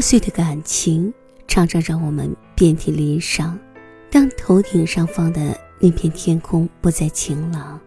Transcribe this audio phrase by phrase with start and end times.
[0.00, 1.12] 破碎的感情
[1.46, 3.58] 常常让我们遍体鳞伤。
[4.10, 7.78] 当头顶上方的那片天空不再晴朗，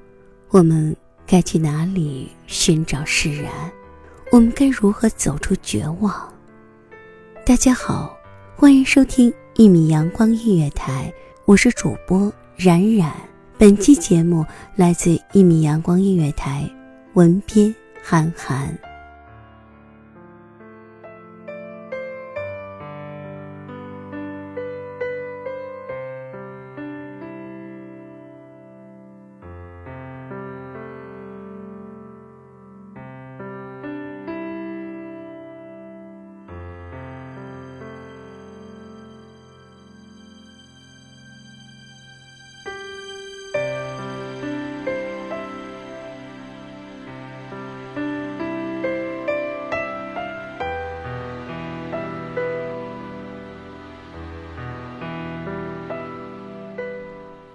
[0.50, 3.52] 我们该去哪里寻找释然？
[4.32, 6.32] 我们该如何走出绝望？
[7.44, 8.16] 大家好，
[8.56, 11.12] 欢迎收听一米阳光音乐台，
[11.46, 13.12] 我是主播冉冉。
[13.58, 16.70] 本期节目来自一米阳光音乐台，
[17.16, 18.78] 文编韩寒。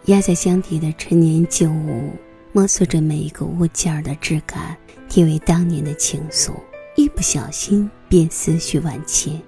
[0.09, 2.11] 压在箱底的陈年旧物，
[2.53, 4.75] 摸索着每一个物件的质感，
[5.07, 6.53] 体味当年的情愫，
[6.97, 9.39] 一不小心便思绪万千。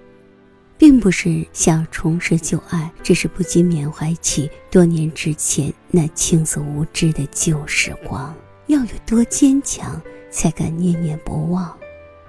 [0.76, 8.34] 并不是想重拾旧爱，只是不禁缅怀起多年之前那青涩无知的旧时光。
[8.66, 9.98] 要有多坚强，
[10.30, 11.74] 才敢念念不忘？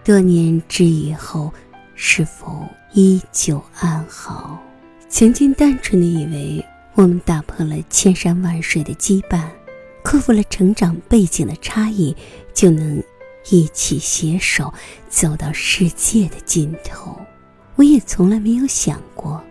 [0.06, 1.54] 多年之以后，
[1.96, 4.58] 是否依旧安好？
[5.10, 6.66] 曾经单纯的以为。
[6.94, 9.44] 我们打破了千山万水的羁绊，
[10.04, 12.16] 克服了成长背景的差异，
[12.54, 13.02] 就能
[13.50, 14.74] 一起携手
[15.10, 17.18] 走到世界的尽头。
[17.76, 19.42] 我也从来没有想过，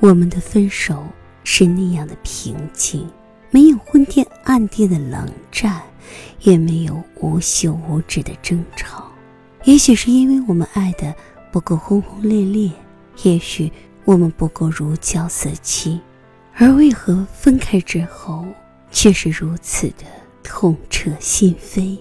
[0.00, 1.06] 我们的分手
[1.44, 3.08] 是那样的平静，
[3.50, 5.80] 没有昏天暗地的冷战，
[6.40, 9.04] 也没有无休无止的争吵。
[9.64, 11.14] 也许是因为我们爱的
[11.52, 12.70] 不够轰轰烈烈，
[13.22, 13.72] 也许
[14.04, 16.00] 我们不够如胶似漆。
[16.60, 18.44] 而为何分开之后，
[18.90, 20.04] 却是如此的
[20.42, 21.96] 痛彻心扉？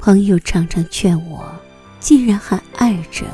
[0.00, 1.44] 朋友常常劝我，
[2.00, 3.26] 既然还爱着，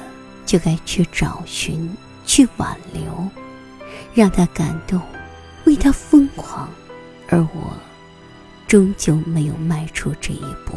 [0.44, 1.88] 就该去找寻，
[2.26, 3.30] 去挽留，
[4.12, 5.00] 让他感动，
[5.64, 6.68] 为他疯狂。
[7.28, 7.72] 而我，
[8.66, 10.74] 终究没有迈出这一步。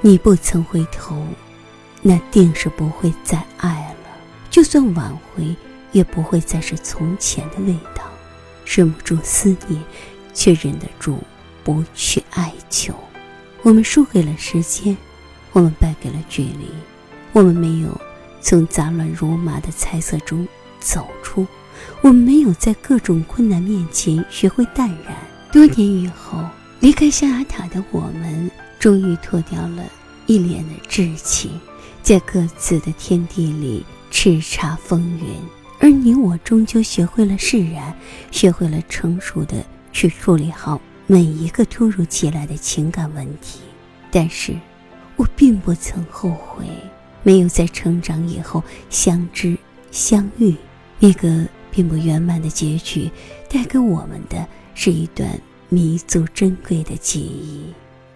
[0.00, 1.20] 你不曾回头，
[2.02, 4.06] 那定是不会再爱了。
[4.48, 5.56] 就算挽回，
[5.90, 8.04] 也不会再是从前的味道。
[8.64, 9.82] 忍不住思念，
[10.32, 11.18] 却忍得住
[11.64, 12.94] 不去哀求。
[13.62, 14.96] 我们输给了时间，
[15.56, 16.68] 我们败给了距离，
[17.32, 17.98] 我们没有
[18.42, 20.46] 从杂乱如麻的猜测中
[20.80, 21.46] 走出，
[22.02, 25.16] 我们没有在各种困难面前学会淡然。
[25.50, 26.44] 多年以后，
[26.80, 29.82] 离开象牙塔的我们，终于脱掉了
[30.26, 31.50] 一脸的稚气。
[32.02, 33.82] 在各自的天地里
[34.12, 35.26] 叱咤风云，
[35.80, 37.96] 而你我终究学会了释然，
[38.30, 43.60] 学会了成熟的去处理好每一个突如其来的情感问题。
[44.10, 44.54] 但是，
[45.16, 46.66] 我并不曾后悔，
[47.22, 49.56] 没有在成长以后相知
[49.90, 50.54] 相遇。
[50.98, 53.10] 那个并不圆满的结局，
[53.50, 55.28] 带给我们的是一段
[55.68, 57.64] 弥足珍贵的记忆。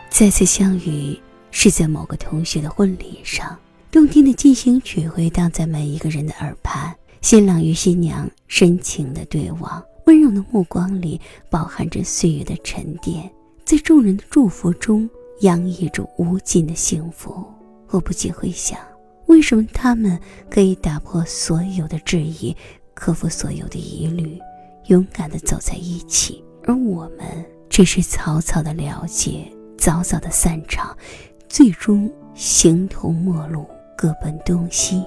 [0.08, 1.19] 再次相遇
[1.50, 3.56] 是在某个同学的婚礼上。
[3.91, 11.20] 动听的进行曲回荡在每一个人的耳畔，新郎与新娘深情的对望，温柔的目光里
[11.50, 13.29] 饱含着岁月的沉淀，
[13.64, 17.44] 在众人的祝福中洋溢着无尽的幸福。
[17.88, 18.78] 我不禁会想，
[19.26, 22.56] 为什么他们可以打破所有的质疑，
[22.94, 24.38] 克服所有的疑虑，
[24.87, 30.96] 勇敢的走在一起，而我们只是草草的了解，早早的散场，
[31.48, 33.66] 最终形同陌路。
[33.96, 35.04] 各奔东西。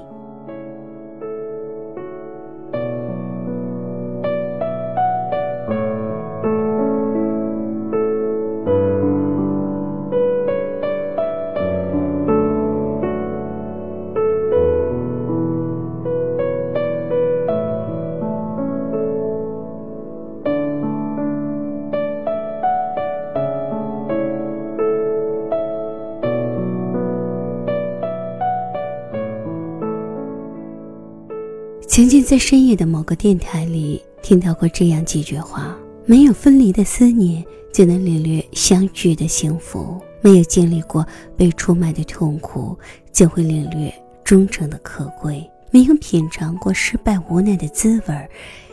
[31.93, 41.05] 曾经在深夜的某个电台里听到过这样几句话：没有分离的思念，就能领略相聚的幸福；没有经历过
[41.37, 42.75] 被出卖的痛苦，
[43.11, 43.93] 就会领略
[44.23, 48.29] 忠诚的可贵；没有品尝过失败无奈的滋味，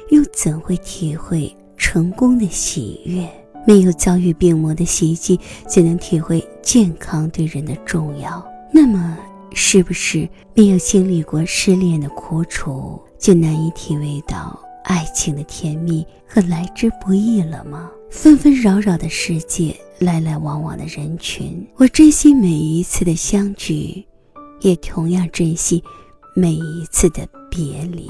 [0.08, 3.28] 又怎会体会成功的喜悦？
[3.66, 5.38] 没有遭遇病魔的袭击，
[5.69, 8.43] 怎能体会健康对人的重要。
[8.73, 9.19] 那么，
[9.52, 12.99] 是不是没有经历过失恋的苦楚？
[13.20, 17.90] 就难以体味到爱情的甜蜜和来之不易了吗？
[18.11, 24.05] 纷纷扰扰的世界，来来往往的人群，我珍惜每一次的相聚，
[24.62, 25.84] 也同样珍惜
[26.34, 28.08] 每一次的别离。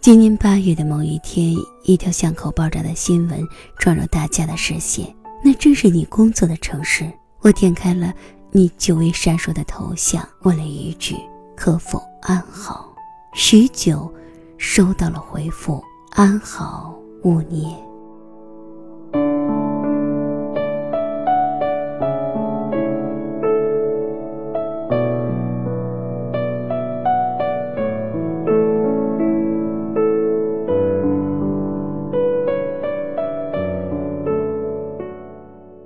[0.00, 3.42] 今年八月的某一天，一条巷口爆炸的新闻
[3.78, 5.12] 撞入大家的视线，
[5.42, 7.10] 那正是你工作的城市。
[7.40, 8.12] 我点开了
[8.52, 11.16] 你久未闪烁的头像，问了一句
[11.56, 12.94] ：“可否安好？”
[13.34, 14.12] 许久。
[14.56, 17.72] 收到了回复，安好，勿念。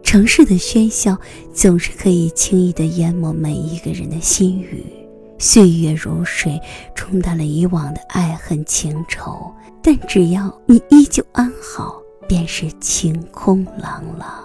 [0.03, 1.17] 城市的喧嚣
[1.53, 4.98] 总是可以轻易的淹没每一个人的心语。
[5.39, 6.61] 岁月如水，
[6.95, 14.45] 冲淡了以往的爱恨情仇，但只要你依旧安好，便是晴空朗朗。